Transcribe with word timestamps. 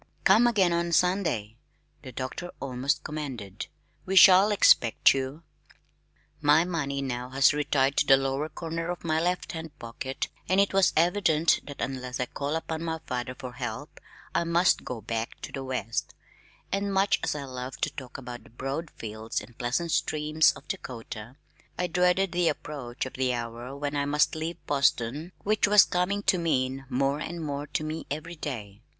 "Come 0.23 0.47
again 0.47 0.73
on 0.73 0.93
Sunday," 0.93 1.57
the 2.01 2.11
doctor 2.11 2.49
almost 2.59 3.03
commanded. 3.03 3.67
"We 4.03 4.15
shall 4.15 4.49
expect 4.51 5.13
you." 5.13 5.43
My 6.41 6.63
money 6.63 6.95
had 7.01 7.05
now 7.05 7.31
retired 7.53 7.97
to 7.97 8.07
the 8.07 8.17
lower 8.17 8.49
corner 8.49 8.89
of 8.89 9.03
my 9.03 9.21
left 9.21 9.51
hand 9.51 9.77
pocket 9.77 10.27
and 10.49 10.59
it 10.59 10.73
was 10.73 10.91
evident 10.97 11.59
that 11.65 11.79
unless 11.81 12.19
I 12.19 12.25
called 12.25 12.55
upon 12.55 12.83
my 12.83 12.97
father 13.05 13.35
for 13.37 13.51
help 13.53 13.99
I 14.33 14.43
must 14.43 14.83
go 14.83 15.01
back 15.01 15.39
to 15.41 15.51
the 15.51 15.63
West; 15.63 16.15
and 16.71 16.91
much 16.91 17.19
as 17.23 17.35
I 17.35 17.43
loved 17.43 17.83
to 17.83 17.91
talk 17.91 18.17
of 18.17 18.25
the 18.25 18.49
broad 18.49 18.89
fields 18.89 19.39
and 19.39 19.55
pleasant 19.55 19.91
streams 19.91 20.51
of 20.53 20.67
Dakota, 20.67 21.35
I 21.77 21.85
dreaded 21.85 22.31
the 22.31 22.47
approach 22.49 23.05
of 23.05 23.13
the 23.13 23.35
hour 23.35 23.77
when 23.77 23.95
I 23.95 24.05
must 24.05 24.33
leave 24.33 24.65
Boston, 24.65 25.31
which 25.43 25.67
was 25.67 25.85
coming 25.85 26.23
to 26.23 26.39
mean 26.39 26.87
more 26.89 27.19
and 27.19 27.39
more 27.39 27.67
to 27.67 27.83
me 27.83 28.07
every 28.09 28.35
day. 28.35 28.81